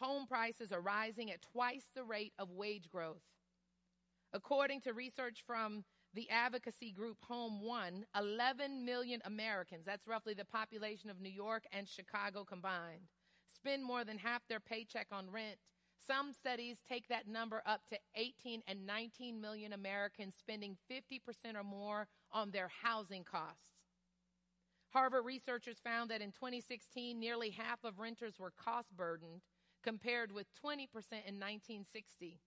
Home 0.00 0.26
prices 0.26 0.72
are 0.72 0.80
rising 0.80 1.30
at 1.30 1.42
twice 1.52 1.92
the 1.94 2.02
rate 2.02 2.32
of 2.40 2.50
wage 2.50 2.90
growth. 2.90 3.22
According 4.32 4.80
to 4.80 4.92
research 4.92 5.44
from 5.46 5.84
the 6.14 6.30
advocacy 6.30 6.92
group 6.92 7.18
Home 7.28 7.60
One, 7.60 8.06
11 8.16 8.84
million 8.84 9.20
Americans, 9.24 9.84
that's 9.84 10.06
roughly 10.06 10.34
the 10.34 10.44
population 10.44 11.10
of 11.10 11.20
New 11.20 11.30
York 11.30 11.64
and 11.72 11.88
Chicago 11.88 12.44
combined, 12.44 13.08
spend 13.54 13.84
more 13.84 14.04
than 14.04 14.18
half 14.18 14.46
their 14.48 14.60
paycheck 14.60 15.08
on 15.10 15.30
rent. 15.30 15.58
Some 16.06 16.32
studies 16.32 16.78
take 16.88 17.08
that 17.08 17.26
number 17.26 17.62
up 17.66 17.80
to 17.88 17.98
18 18.14 18.62
and 18.66 18.86
19 18.86 19.40
million 19.40 19.72
Americans 19.72 20.34
spending 20.38 20.76
50% 20.90 21.20
or 21.56 21.64
more 21.64 22.06
on 22.30 22.50
their 22.50 22.70
housing 22.82 23.24
costs. 23.24 23.74
Harvard 24.90 25.24
researchers 25.24 25.78
found 25.82 26.10
that 26.10 26.20
in 26.20 26.30
2016, 26.30 27.18
nearly 27.18 27.50
half 27.50 27.82
of 27.82 27.98
renters 27.98 28.38
were 28.38 28.52
cost 28.52 28.96
burdened, 28.96 29.40
compared 29.82 30.30
with 30.30 30.46
20% 30.64 30.86
in 31.26 31.40
1960. 31.40 32.38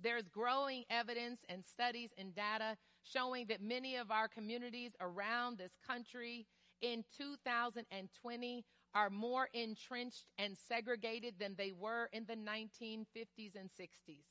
There's 0.00 0.28
growing 0.28 0.84
evidence 0.90 1.40
and 1.48 1.64
studies 1.64 2.10
and 2.16 2.34
data 2.34 2.76
showing 3.02 3.46
that 3.46 3.60
many 3.60 3.96
of 3.96 4.10
our 4.10 4.28
communities 4.28 4.92
around 5.00 5.58
this 5.58 5.72
country 5.86 6.46
in 6.80 7.04
2020 7.16 8.64
are 8.94 9.10
more 9.10 9.48
entrenched 9.52 10.26
and 10.38 10.56
segregated 10.56 11.34
than 11.38 11.54
they 11.56 11.72
were 11.72 12.08
in 12.12 12.24
the 12.26 12.36
1950s 12.36 13.56
and 13.56 13.68
60s. 13.68 14.24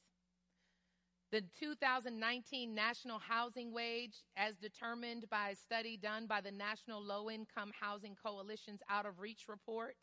The 1.29 1.43
2019 1.59 2.73
national 2.73 3.19
housing 3.19 3.73
wage, 3.73 4.23
as 4.37 4.55
determined 4.55 5.25
by 5.29 5.49
a 5.49 5.55
study 5.57 5.97
done 5.97 6.25
by 6.25 6.39
the 6.39 6.51
National 6.51 7.03
Low 7.03 7.29
Income 7.29 7.73
Housing 7.77 8.15
Coalition's 8.15 8.79
Out 8.89 9.05
of 9.05 9.19
Reach 9.19 9.43
report, 9.49 9.95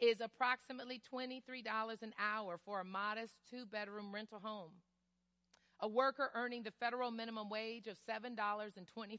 is 0.00 0.20
approximately 0.20 1.00
$23 1.12 2.02
an 2.02 2.12
hour 2.18 2.58
for 2.64 2.80
a 2.80 2.84
modest 2.84 3.34
two 3.48 3.66
bedroom 3.66 4.12
rental 4.12 4.40
home. 4.42 4.72
A 5.80 5.88
worker 5.88 6.30
earning 6.34 6.64
the 6.64 6.72
federal 6.72 7.10
minimum 7.10 7.48
wage 7.48 7.86
of 7.86 7.96
$7.25 8.08 9.18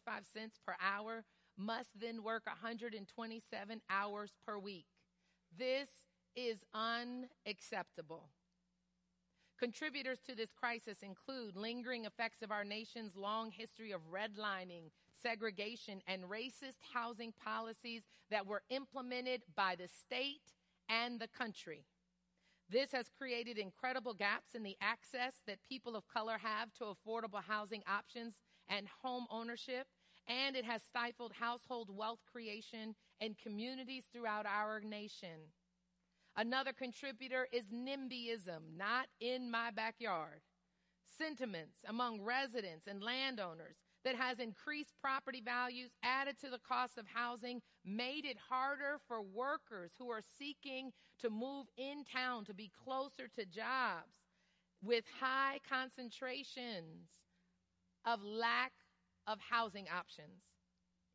per 0.66 0.76
hour 0.82 1.24
must 1.58 2.00
then 2.00 2.24
work 2.24 2.46
127 2.48 3.82
hours 3.90 4.32
per 4.46 4.58
week. 4.58 4.86
This 5.58 5.90
is 6.36 6.66
unacceptable. 6.74 8.30
Contributors 9.58 10.20
to 10.26 10.36
this 10.36 10.52
crisis 10.52 11.00
include 11.02 11.56
lingering 11.56 12.06
effects 12.06 12.42
of 12.42 12.52
our 12.52 12.64
nation's 12.64 13.16
long 13.16 13.52
history 13.52 13.92
of 13.92 14.02
redlining, 14.12 14.92
segregation, 15.22 16.02
and 16.08 16.24
racist 16.24 16.80
housing 16.94 17.34
policies 17.44 18.04
that 18.32 18.46
were 18.46 18.64
implemented 18.70 19.42
by 19.56 19.76
the 19.76 19.88
state 19.88 20.54
and 20.88 21.20
the 21.20 21.28
country. 21.28 21.84
This 22.72 22.92
has 22.92 23.10
created 23.18 23.58
incredible 23.58 24.14
gaps 24.14 24.54
in 24.54 24.62
the 24.62 24.78
access 24.80 25.34
that 25.48 25.58
people 25.68 25.96
of 25.96 26.08
color 26.08 26.38
have 26.38 26.72
to 26.76 26.86
affordable 26.86 27.44
housing 27.44 27.82
options 27.88 28.36
and 28.68 28.88
home 29.02 29.26
ownership, 29.32 29.88
and 30.28 30.56
it 30.56 30.66
has 30.66 30.84
stifled 30.84 31.34
household 31.34 31.90
wealth 31.92 32.20
creation 32.32 32.94
in 33.20 33.36
communities 33.42 34.04
throughout 34.14 34.46
our 34.46 34.82
nation. 34.82 35.50
Another 36.38 36.72
contributor 36.72 37.48
is 37.52 37.66
NIMBYism, 37.74 38.78
not 38.78 39.08
in 39.20 39.50
my 39.50 39.72
backyard. 39.72 40.42
Sentiments 41.18 41.80
among 41.88 42.22
residents 42.22 42.86
and 42.86 43.02
landowners 43.02 43.78
that 44.06 44.16
has 44.16 44.40
increased 44.40 44.94
property 45.02 45.42
values, 45.44 45.92
added 46.04 46.38
to 46.40 46.50
the 46.50 46.60
cost 46.60 46.98
of 46.98 47.06
housing, 47.14 47.62
made 47.86 48.26
it 48.26 48.38
harder 48.50 49.00
for 49.08 49.22
workers 49.22 49.92
who 50.00 50.10
are 50.10 50.22
seeking 50.38 50.92
to 51.20 51.30
move 51.30 51.68
in 51.78 52.04
town 52.06 52.46
to 52.46 52.54
be 52.54 52.72
closer 52.84 53.28
to 53.28 53.46
jobs 53.46 54.14
with 54.82 55.04
high 55.20 55.60
concentrations 55.70 57.10
of 58.06 58.24
lack 58.24 58.72
of 59.28 59.40
housing 59.40 59.86
options. 59.94 60.44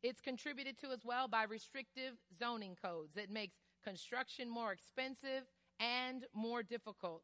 It's 0.03 0.21
contributed 0.21 0.77
to 0.79 0.91
as 0.91 1.03
well 1.03 1.27
by 1.27 1.43
restrictive 1.43 2.13
zoning 2.37 2.75
codes 2.79 3.13
that 3.15 3.31
makes 3.31 3.55
construction 3.83 4.49
more 4.49 4.71
expensive 4.71 5.43
and 5.79 6.25
more 6.33 6.61
difficult. 6.61 7.23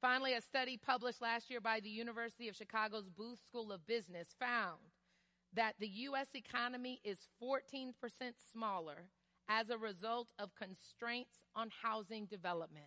Finally, 0.00 0.34
a 0.34 0.40
study 0.40 0.76
published 0.76 1.20
last 1.20 1.50
year 1.50 1.60
by 1.60 1.80
the 1.80 1.88
University 1.88 2.48
of 2.48 2.54
Chicago's 2.54 3.08
Booth 3.08 3.40
School 3.44 3.72
of 3.72 3.84
Business 3.86 4.28
found 4.38 4.78
that 5.54 5.74
the 5.80 5.88
U.S. 5.88 6.28
economy 6.34 7.00
is 7.02 7.26
14% 7.42 7.92
smaller 8.52 9.08
as 9.48 9.70
a 9.70 9.78
result 9.78 10.28
of 10.38 10.54
constraints 10.54 11.38
on 11.56 11.70
housing 11.82 12.26
development. 12.26 12.86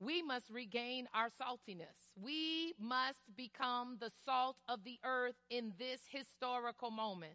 We 0.00 0.22
must 0.22 0.48
regain 0.48 1.08
our 1.12 1.28
saltiness. 1.28 2.12
We 2.16 2.74
must 2.80 3.36
become 3.36 3.98
the 4.00 4.12
salt 4.24 4.56
of 4.68 4.84
the 4.84 4.98
earth 5.04 5.34
in 5.50 5.72
this 5.78 6.02
historical 6.08 6.90
moment 6.90 7.34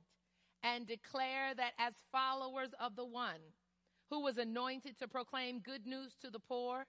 and 0.63 0.87
declare 0.87 1.53
that 1.55 1.73
as 1.77 1.93
followers 2.11 2.69
of 2.79 2.95
the 2.95 3.05
one 3.05 3.41
who 4.09 4.21
was 4.21 4.37
anointed 4.37 4.97
to 4.99 5.07
proclaim 5.07 5.59
good 5.59 5.85
news 5.85 6.13
to 6.21 6.29
the 6.29 6.39
poor, 6.39 6.85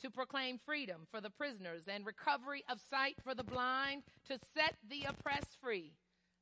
to 0.00 0.10
proclaim 0.10 0.58
freedom 0.64 1.06
for 1.10 1.20
the 1.20 1.30
prisoners 1.30 1.84
and 1.88 2.04
recovery 2.06 2.64
of 2.68 2.80
sight 2.90 3.16
for 3.22 3.34
the 3.34 3.44
blind, 3.44 4.02
to 4.26 4.38
set 4.54 4.76
the 4.88 5.04
oppressed 5.08 5.56
free, 5.60 5.92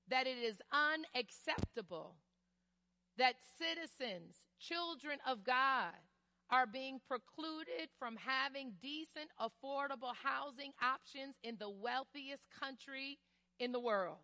that 0.08 0.26
it 0.26 0.38
is 0.38 0.56
unacceptable 0.72 2.16
that 3.18 3.36
citizens, 3.58 4.36
children 4.58 5.18
of 5.26 5.44
God, 5.44 5.92
are 6.50 6.66
being 6.66 7.00
precluded 7.06 7.88
from 7.98 8.16
having 8.16 8.72
decent, 8.82 9.30
affordable 9.40 10.12
housing 10.22 10.72
options 10.82 11.34
in 11.42 11.56
the 11.58 11.70
wealthiest 11.70 12.44
country 12.60 13.18
in 13.58 13.72
the 13.72 13.80
world. 13.80 14.18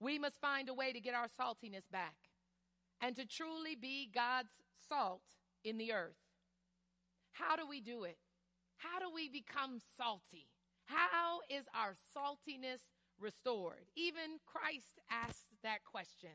We 0.00 0.18
must 0.18 0.40
find 0.40 0.68
a 0.68 0.74
way 0.74 0.92
to 0.92 1.00
get 1.00 1.14
our 1.14 1.26
saltiness 1.26 1.90
back 1.90 2.14
and 3.00 3.16
to 3.16 3.26
truly 3.26 3.74
be 3.74 4.08
God's 4.14 4.52
salt 4.88 5.22
in 5.64 5.78
the 5.78 5.92
earth. 5.92 6.27
How 7.32 7.56
do 7.56 7.66
we 7.68 7.80
do 7.80 8.04
it? 8.04 8.18
How 8.76 8.98
do 8.98 9.12
we 9.12 9.28
become 9.28 9.78
salty? 9.96 10.46
How 10.86 11.40
is 11.50 11.64
our 11.74 11.94
saltiness 12.16 12.80
restored? 13.20 13.90
Even 13.96 14.38
Christ 14.46 15.00
asked 15.10 15.52
that 15.62 15.84
question. 15.84 16.30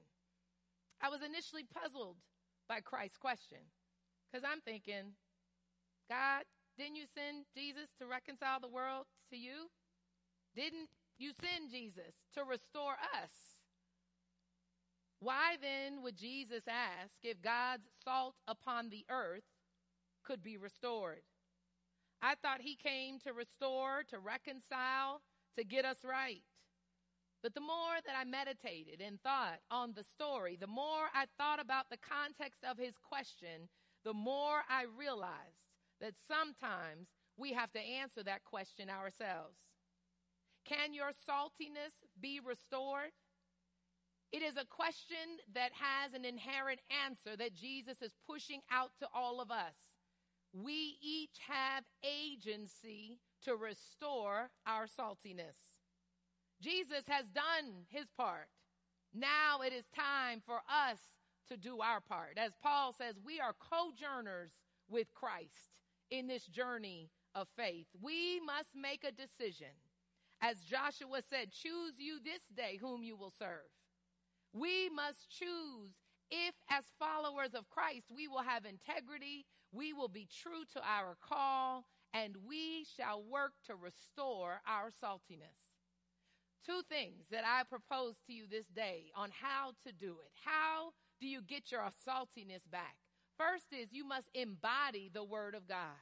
I 1.02 1.10
was 1.10 1.22
initially 1.22 1.64
puzzled 1.64 2.18
by 2.68 2.80
Christ's 2.82 3.18
question 3.18 3.60
because 4.32 4.48
I'm 4.50 4.62
thinking, 4.62 5.16
God, 6.10 6.44
didn't 6.78 6.96
you 6.96 7.06
send 7.14 7.46
Jesus 7.56 7.90
to 8.00 8.08
reconcile 8.08 8.60
the 8.60 8.68
world 8.68 9.06
to 9.30 9.38
you? 9.38 9.70
Didn't 10.56 10.90
you 11.18 11.32
send 11.42 11.72
Jesus 11.72 12.14
to 12.36 12.44
restore 12.44 12.94
us? 12.94 13.32
Why 15.20 15.56
then 15.62 16.04
would 16.04 16.18
Jesus 16.18 16.64
ask 16.68 17.24
if 17.24 17.42
God's 17.42 17.88
salt 18.04 18.36
upon 18.48 18.90
the 18.90 19.06
earth 19.10 19.44
could 20.24 20.44
be 20.44 20.58
restored. 20.58 21.22
I 22.22 22.36
thought 22.36 22.62
he 22.62 22.76
came 22.76 23.20
to 23.20 23.34
restore, 23.34 24.04
to 24.10 24.20
reconcile, 24.20 25.22
to 25.58 25.64
get 25.64 25.86
us 25.86 25.98
right. 26.04 26.44
But 27.42 27.54
the 27.54 27.62
more 27.62 28.00
that 28.06 28.16
I 28.18 28.24
meditated 28.24 29.02
and 29.06 29.22
thought 29.22 29.60
on 29.70 29.92
the 29.94 30.06
story, 30.06 30.58
the 30.60 30.66
more 30.66 31.12
I 31.14 31.26
thought 31.38 31.60
about 31.60 31.90
the 31.90 31.98
context 31.98 32.64
of 32.64 32.78
his 32.78 32.96
question, 33.04 33.68
the 34.06 34.14
more 34.14 34.64
I 34.70 34.86
realized 34.98 35.60
that 36.00 36.14
sometimes 36.26 37.08
we 37.36 37.52
have 37.52 37.72
to 37.74 37.80
answer 37.80 38.24
that 38.24 38.46
question 38.46 38.90
ourselves. 38.90 39.58
Can 40.66 40.94
your 40.94 41.12
saltiness 41.12 42.00
be 42.22 42.40
restored? 42.40 43.12
It 44.32 44.42
is 44.42 44.56
a 44.56 44.66
question 44.66 45.44
that 45.54 45.72
has 45.74 46.14
an 46.14 46.24
inherent 46.24 46.80
answer 47.06 47.36
that 47.38 47.54
Jesus 47.54 48.02
is 48.02 48.14
pushing 48.26 48.62
out 48.72 48.92
to 49.00 49.08
all 49.14 49.42
of 49.42 49.52
us 49.52 49.76
we 50.54 50.98
each 51.02 51.38
have 51.48 51.84
agency 52.04 53.18
to 53.44 53.56
restore 53.56 54.50
our 54.66 54.86
saltiness. 54.86 55.58
Jesus 56.62 57.04
has 57.08 57.26
done 57.28 57.86
his 57.90 58.08
part. 58.16 58.48
Now 59.14 59.62
it 59.66 59.74
is 59.74 59.86
time 59.96 60.42
for 60.46 60.62
us 60.70 61.00
to 61.50 61.58
do 61.58 61.82
our 61.82 62.00
part. 62.00 62.38
As 62.38 62.54
Paul 62.62 62.94
says, 62.94 63.16
we 63.24 63.40
are 63.40 63.54
co-journers 63.54 64.52
with 64.90 65.14
Christ 65.14 65.82
in 66.10 66.28
this 66.28 66.46
journey 66.46 67.10
of 67.36 67.48
faith. 67.58 67.88
We 68.02 68.40
must 68.46 68.70
make 68.76 69.04
a 69.04 69.12
decision. 69.12 69.74
As 70.42 70.60
Joshua 70.62 71.22
said, 71.28 71.52
choose 71.52 71.94
you 71.98 72.20
this 72.24 72.44
day 72.56 72.78
whom 72.80 73.04
you 73.04 73.16
will 73.16 73.34
serve. 73.38 73.72
We 74.54 74.90
must 74.90 75.30
choose 75.30 75.92
if, 76.30 76.54
as 76.70 76.84
followers 77.00 77.54
of 77.54 77.70
Christ, 77.70 78.08
we 78.14 78.28
will 78.28 78.44
have 78.44 78.66
integrity, 78.66 79.46
we 79.74 79.92
will 79.92 80.08
be 80.08 80.28
true 80.42 80.64
to 80.74 80.82
our 80.88 81.18
call, 81.28 81.86
and 82.14 82.36
we 82.48 82.86
shall 82.96 83.24
work 83.24 83.54
to 83.66 83.76
restore 83.76 84.62
our 84.68 84.92
saltiness. 84.92 85.58
Two 86.66 86.82
things 86.88 87.26
that 87.32 87.44
I 87.46 87.64
propose 87.64 88.16
to 88.28 88.34
you 88.34 88.46
this 88.50 88.68
day 88.68 89.12
on 89.16 89.30
how 89.32 89.72
to 89.86 89.92
do 89.92 90.12
it. 90.24 90.32
How 90.46 90.94
do 91.20 91.28
you 91.28 91.42
get 91.42 91.72
your 91.72 91.82
saltiness 92.08 92.70
back? 92.72 92.96
First 93.38 93.68
is 93.74 93.92
you 93.92 94.06
must 94.08 94.30
embody 94.34 95.10
the 95.12 95.24
Word 95.24 95.56
of 95.56 95.68
God. 95.68 96.00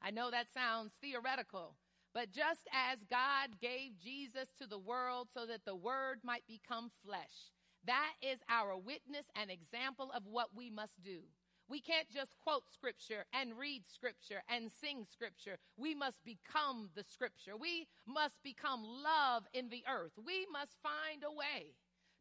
I 0.00 0.10
know 0.10 0.30
that 0.30 0.52
sounds 0.54 0.92
theoretical, 1.02 1.74
but 2.14 2.30
just 2.30 2.60
as 2.72 2.98
God 3.10 3.60
gave 3.60 3.98
Jesus 3.98 4.48
to 4.58 4.66
the 4.66 4.78
world 4.78 5.28
so 5.34 5.46
that 5.46 5.64
the 5.64 5.76
Word 5.76 6.20
might 6.22 6.46
become 6.46 6.90
flesh, 7.04 7.50
that 7.84 8.12
is 8.22 8.38
our 8.48 8.76
witness 8.76 9.26
and 9.34 9.50
example 9.50 10.10
of 10.14 10.22
what 10.26 10.50
we 10.54 10.70
must 10.70 11.02
do. 11.02 11.20
We 11.68 11.80
can't 11.80 12.08
just 12.08 12.36
quote 12.38 12.64
scripture 12.72 13.24
and 13.32 13.58
read 13.58 13.82
scripture 13.92 14.42
and 14.48 14.70
sing 14.70 15.04
scripture. 15.10 15.58
We 15.76 15.94
must 15.94 16.24
become 16.24 16.90
the 16.94 17.02
scripture. 17.02 17.56
We 17.56 17.88
must 18.06 18.42
become 18.42 18.82
love 18.84 19.44
in 19.52 19.68
the 19.68 19.82
earth. 19.90 20.12
We 20.24 20.46
must 20.52 20.76
find 20.82 21.24
a 21.24 21.34
way 21.34 21.74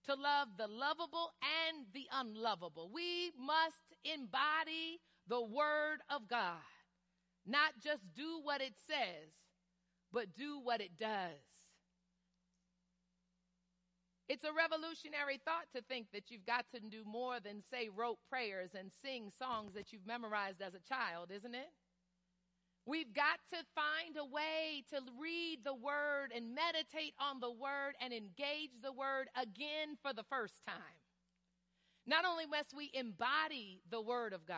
to 0.06 0.14
love 0.14 0.50
the 0.58 0.68
lovable 0.68 1.32
and 1.42 1.86
the 1.94 2.08
unlovable. 2.12 2.90
We 2.94 3.32
must 3.40 3.94
embody 4.04 5.00
the 5.28 5.42
word 5.42 6.00
of 6.10 6.28
God, 6.28 6.62
not 7.46 7.74
just 7.84 8.14
do 8.16 8.40
what 8.44 8.62
it 8.62 8.74
says, 8.88 9.30
but 10.12 10.34
do 10.34 10.60
what 10.60 10.82
it 10.82 10.98
does. 11.00 11.55
It's 14.28 14.44
a 14.44 14.54
revolutionary 14.54 15.40
thought 15.46 15.70
to 15.76 15.82
think 15.84 16.08
that 16.12 16.32
you've 16.32 16.46
got 16.46 16.66
to 16.74 16.80
do 16.80 17.04
more 17.06 17.40
than 17.40 17.62
say 17.62 17.90
rote 17.90 18.18
prayers 18.28 18.72
and 18.78 18.92
sing 19.02 19.30
songs 19.38 19.74
that 19.76 19.94
you've 19.94 20.08
memorized 20.08 20.62
as 20.62 20.74
a 20.74 20.80
child, 20.80 21.30
isn't 21.32 21.54
it? 21.54 21.70
We've 22.88 23.14
got 23.14 23.40
to 23.50 23.58
find 23.74 24.16
a 24.18 24.26
way 24.26 24.84
to 24.92 25.02
read 25.20 25.60
the 25.64 25.74
word 25.74 26.32
and 26.36 26.54
meditate 26.54 27.14
on 27.20 27.40
the 27.40 27.52
word 27.52 27.94
and 28.00 28.14
engage 28.14 28.78
the 28.82 28.94
word 28.94 29.28
again 29.36 29.98
for 30.02 30.14
the 30.14 30.24
first 30.24 30.64
time. 30.66 31.00
Not 32.08 32.26
only 32.26 32.46
must 32.46 32.76
we 32.76 32.92
embody 32.94 33.82
the 33.90 34.02
word 34.02 34.34
of 34.34 34.46
God, 34.46 34.58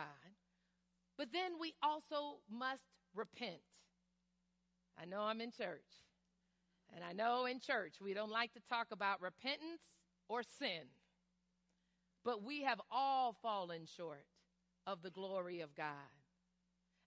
but 1.16 1.28
then 1.32 1.52
we 1.58 1.74
also 1.82 2.38
must 2.50 2.84
repent. 3.14 3.62
I 5.00 5.06
know 5.06 5.22
I'm 5.22 5.40
in 5.40 5.50
church. 5.50 5.84
And 6.94 7.04
I 7.04 7.12
know 7.12 7.46
in 7.46 7.60
church 7.60 7.94
we 8.00 8.14
don't 8.14 8.30
like 8.30 8.52
to 8.54 8.60
talk 8.68 8.88
about 8.92 9.20
repentance 9.20 9.82
or 10.28 10.42
sin, 10.42 10.88
but 12.24 12.42
we 12.42 12.62
have 12.62 12.80
all 12.90 13.34
fallen 13.42 13.86
short 13.86 14.26
of 14.86 15.02
the 15.02 15.10
glory 15.10 15.60
of 15.60 15.74
God. 15.74 16.12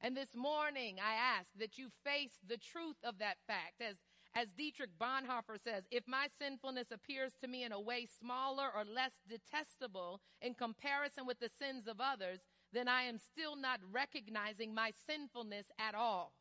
And 0.01 0.15
this 0.17 0.35
morning 0.35 0.97
I 1.00 1.13
ask 1.13 1.47
that 1.59 1.77
you 1.77 1.89
face 2.03 2.39
the 2.47 2.57
truth 2.57 2.97
of 3.03 3.19
that 3.19 3.38
fact. 3.45 3.81
As, 3.81 3.97
as 4.33 4.51
Dietrich 4.51 4.97
Bonhoeffer 5.00 5.61
says, 5.61 5.83
if 5.91 6.07
my 6.07 6.27
sinfulness 6.39 6.88
appears 6.91 7.33
to 7.41 7.47
me 7.47 7.63
in 7.63 7.71
a 7.71 7.79
way 7.79 8.07
smaller 8.07 8.69
or 8.73 8.83
less 8.83 9.19
detestable 9.27 10.21
in 10.41 10.55
comparison 10.55 11.27
with 11.27 11.39
the 11.39 11.50
sins 11.50 11.87
of 11.87 12.00
others, 12.00 12.39
then 12.74 12.87
I 12.87 13.03
am 13.03 13.20
still 13.20 13.55
not 13.55 13.79
recognizing 13.91 14.74
my 14.74 14.91
sinfulness 15.05 15.67
at 15.77 15.94
all 15.94 16.33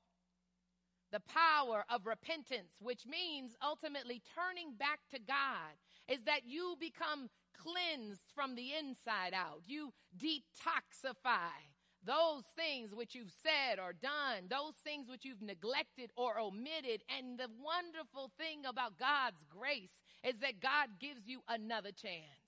the 1.13 1.21
power 1.21 1.85
of 1.89 2.07
repentance, 2.07 2.73
which 2.81 3.07
means 3.07 3.53
ultimately 3.63 4.23
turning 4.35 4.75
back 4.79 5.01
to 5.13 5.19
God, 5.19 5.75
is 6.09 6.21
that 6.27 6.47
you 6.47 6.77
become 6.81 7.29
cleansed 7.57 8.33
from 8.35 8.55
the 8.55 8.73
inside 8.79 9.35
out. 9.35 9.63
You 9.67 9.93
detoxify 10.17 11.53
those 12.05 12.45
things 12.57 12.95
which 12.95 13.15
you've 13.15 13.33
said 13.43 13.79
or 13.79 13.93
done, 13.93 14.49
those 14.49 14.75
things 14.83 15.09
which 15.09 15.25
you've 15.25 15.43
neglected 15.43 16.11
or 16.17 16.39
omitted. 16.39 17.03
And 17.17 17.39
the 17.39 17.49
wonderful 17.63 18.31
thing 18.39 18.65
about 18.67 18.99
God's 18.99 19.45
grace 19.49 20.03
is 20.25 20.35
that 20.41 20.61
God 20.61 20.89
gives 20.99 21.27
you 21.27 21.41
another 21.49 21.93
chance. 21.93 22.40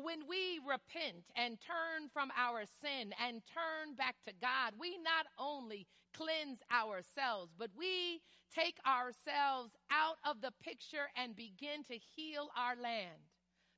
For 0.00 0.06
when 0.06 0.26
we 0.28 0.60
repent 0.66 1.24
and 1.36 1.58
turn 1.60 2.08
from 2.12 2.30
our 2.36 2.62
sin 2.80 3.12
and 3.26 3.42
turn 3.46 3.94
back 3.96 4.16
to 4.26 4.32
God, 4.40 4.74
we 4.78 4.96
not 4.98 5.26
only 5.38 5.86
cleanse 6.14 6.60
ourselves, 6.72 7.52
but 7.58 7.70
we 7.76 8.20
take 8.54 8.78
ourselves 8.86 9.72
out 9.90 10.16
of 10.24 10.40
the 10.40 10.52
picture 10.62 11.10
and 11.16 11.36
begin 11.36 11.84
to 11.84 11.98
heal 11.98 12.48
our 12.56 12.76
land. 12.76 13.20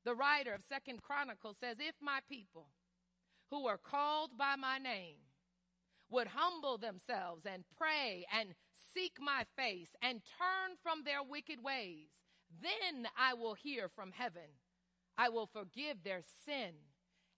The 0.05 0.15
writer 0.15 0.55
of 0.55 0.63
Second 0.69 1.03
Chronicles 1.03 1.57
says, 1.59 1.77
If 1.81 1.95
my 2.01 2.21
people 2.29 2.69
who 3.51 3.67
are 3.67 3.79
called 3.79 4.31
by 4.39 4.57
my 4.57 4.79
name 4.79 5.19
would 6.11 6.29
humble 6.29 6.79
themselves 6.79 7.47
and 7.47 7.65
pray 7.77 8.27
and 8.33 8.55
seek 8.95 9.15
my 9.21 9.45
face 9.57 9.91
and 10.03 10.21
turn 10.39 10.77
from 10.83 11.03
their 11.05 11.23
wicked 11.23 11.63
ways, 11.63 12.09
then 12.63 13.09
I 13.19 13.35
will 13.35 13.55
hear 13.55 13.89
from 13.89 14.13
heaven 14.13 14.62
I 15.17 15.29
will 15.29 15.47
forgive 15.47 16.03
their 16.05 16.23
sin 16.45 16.73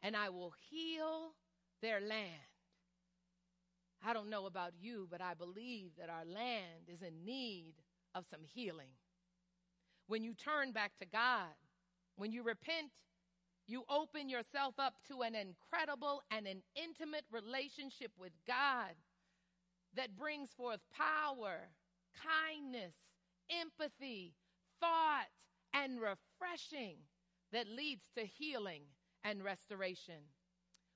and 0.03 0.17
I 0.17 0.29
will 0.29 0.53
heal 0.71 1.33
their 1.83 2.01
land. 2.01 2.49
I 4.07 4.13
don't 4.13 4.29
know 4.29 4.47
about 4.47 4.73
you, 4.79 5.09
but 5.11 5.23
I 5.23 5.35
believe 5.35 5.93
that 5.99 6.11
our 6.11 6.25
land 6.27 6.89
is 6.89 7.01
in 7.01 7.25
need 7.25 7.75
of 8.15 8.27
some 8.31 8.43
healing. 8.45 8.93
When 10.07 10.23
you 10.23 10.35
turn 10.35 10.73
back 10.73 10.93
to 10.99 11.07
God, 11.07 11.55
when 12.17 12.31
you 12.31 12.43
repent, 12.43 12.91
you 13.67 13.85
open 13.89 14.29
yourself 14.29 14.75
up 14.79 14.95
to 15.09 15.23
an 15.23 15.35
incredible 15.35 16.23
and 16.31 16.47
an 16.47 16.63
intimate 16.77 17.25
relationship 17.33 18.13
with 18.19 18.33
God 18.47 18.95
that 19.97 20.17
brings 20.17 20.51
forth 20.51 20.81
power, 20.93 21.71
kindness, 22.15 22.93
empathy, 23.51 24.35
thought, 24.81 25.29
and 25.73 25.99
refreshing 25.99 26.97
that 27.55 27.69
leads 27.69 28.05
to 28.17 28.27
healing 28.27 28.83
and 29.23 29.43
restoration. 29.43 30.27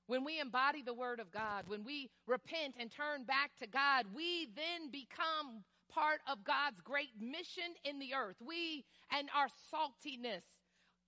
When 0.07 0.25
we 0.25 0.39
embody 0.39 0.81
the 0.81 0.93
Word 0.93 1.19
of 1.19 1.31
God, 1.31 1.63
when 1.67 1.83
we 1.83 2.09
repent 2.27 2.75
and 2.77 2.91
turn 2.91 3.23
back 3.23 3.51
to 3.59 3.67
God, 3.67 4.07
we 4.13 4.49
then 4.55 4.91
become 4.91 5.63
part 5.89 6.19
of 6.27 6.43
God's 6.43 6.81
great 6.81 7.19
mission 7.19 7.75
in 7.83 7.97
the 7.99 8.13
earth. 8.13 8.35
We 8.45 8.83
and 9.11 9.29
our 9.35 9.47
saltiness 9.47 10.43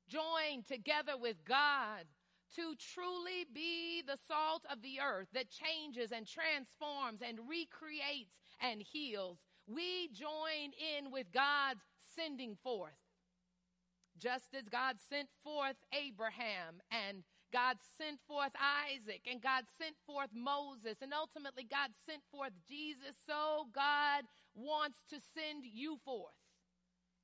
join 0.07 0.63
together 0.67 1.13
with 1.19 1.43
God 1.45 2.05
to 2.55 2.75
truly 2.93 3.45
be 3.53 4.03
the 4.05 4.17
salt 4.27 4.63
of 4.71 4.81
the 4.81 4.99
earth 5.03 5.27
that 5.33 5.47
changes 5.49 6.11
and 6.11 6.27
transforms 6.27 7.21
and 7.27 7.39
recreates 7.39 8.35
and 8.61 8.81
heals. 8.81 9.39
We 9.67 10.09
join 10.13 10.71
in 10.97 11.11
with 11.11 11.31
God's 11.33 11.81
sending 12.15 12.55
forth 12.63 13.00
just 14.21 14.53
as 14.53 14.69
God 14.69 14.97
sent 15.09 15.29
forth 15.43 15.75
Abraham 15.91 16.81
and 16.91 17.23
God 17.51 17.77
sent 17.97 18.19
forth 18.27 18.51
Isaac 18.55 19.27
and 19.29 19.41
God 19.41 19.65
sent 19.81 19.95
forth 20.05 20.29
Moses 20.33 21.01
and 21.01 21.11
ultimately 21.11 21.65
God 21.69 21.89
sent 22.05 22.21
forth 22.31 22.53
Jesus, 22.69 23.17
so 23.25 23.67
God 23.73 24.23
wants 24.53 24.99
to 25.09 25.17
send 25.33 25.65
you 25.65 25.97
forth 26.05 26.37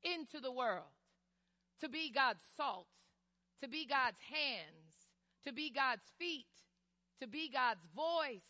into 0.04 0.42
the 0.42 0.52
world 0.52 0.98
to 1.82 1.88
be 1.88 2.12
God's 2.12 2.44
salt, 2.58 2.88
to 3.62 3.68
be 3.68 3.86
God's 3.86 4.20
hands, 4.20 5.08
to 5.46 5.54
be 5.54 5.70
God's 5.70 6.10
feet, 6.18 6.50
to 7.22 7.28
be 7.28 7.50
God's 7.50 7.86
voice, 7.96 8.50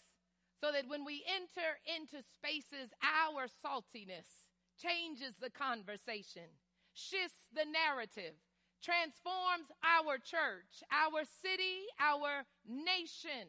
so 0.60 0.72
that 0.72 0.88
when 0.88 1.06
we 1.06 1.24
enter 1.28 1.78
into 1.86 2.24
spaces, 2.24 2.90
our 3.04 3.46
saltiness 3.46 4.48
changes 4.82 5.36
the 5.40 5.50
conversation 5.50 6.50
shifts 6.98 7.46
the 7.54 7.66
narrative, 7.66 8.34
transforms 8.82 9.70
our 9.86 10.18
church, 10.18 10.82
our 10.92 11.22
city, 11.42 11.86
our 12.02 12.44
nation, 12.68 13.46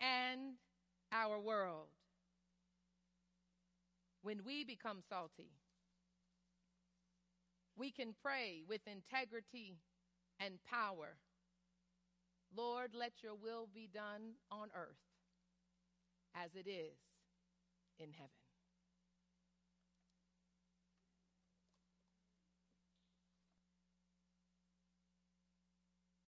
and 0.00 0.58
our 1.12 1.38
world. 1.38 1.86
When 4.22 4.40
we 4.44 4.64
become 4.64 4.98
salty, 5.08 5.52
we 7.76 7.90
can 7.90 8.14
pray 8.20 8.62
with 8.68 8.80
integrity 8.86 9.78
and 10.40 10.58
power. 10.64 11.16
Lord, 12.56 12.90
let 12.94 13.22
your 13.22 13.34
will 13.34 13.68
be 13.72 13.88
done 13.92 14.34
on 14.50 14.68
earth 14.74 15.02
as 16.34 16.50
it 16.54 16.68
is 16.68 16.98
in 17.98 18.12
heaven. 18.12 18.43